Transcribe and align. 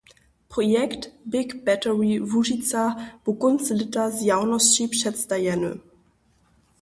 Projekt 0.51 1.03
"BigBattery 1.31 2.15
Łužica" 2.31 2.81
bu 3.23 3.31
kónc 3.43 3.63
lěta 3.79 4.03
zjawnosći 4.19 4.83
předstajeny. 4.95 5.71